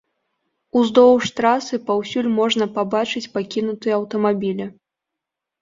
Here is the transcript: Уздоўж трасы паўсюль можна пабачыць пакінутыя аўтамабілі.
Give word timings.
Уздоўж 0.79 1.23
трасы 1.39 1.75
паўсюль 1.89 2.29
можна 2.39 2.69
пабачыць 2.79 3.23
пакінутыя 3.37 3.93
аўтамабілі. 3.99 4.65